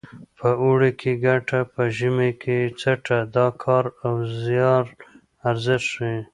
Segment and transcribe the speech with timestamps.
[0.37, 4.85] په اوړي یې ګټه په ژمي یې څټه د کار او زیار
[5.49, 6.17] ارزښت ښيي